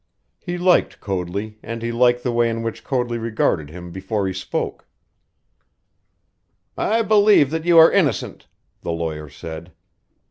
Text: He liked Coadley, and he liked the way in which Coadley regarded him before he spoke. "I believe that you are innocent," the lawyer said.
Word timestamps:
He 0.39 0.57
liked 0.57 0.99
Coadley, 0.99 1.59
and 1.61 1.83
he 1.83 1.91
liked 1.91 2.23
the 2.23 2.31
way 2.31 2.49
in 2.49 2.63
which 2.63 2.83
Coadley 2.83 3.19
regarded 3.19 3.69
him 3.69 3.91
before 3.91 4.25
he 4.25 4.33
spoke. 4.33 4.87
"I 6.75 7.03
believe 7.03 7.51
that 7.51 7.65
you 7.65 7.77
are 7.77 7.91
innocent," 7.91 8.47
the 8.81 8.91
lawyer 8.93 9.29
said. 9.29 9.73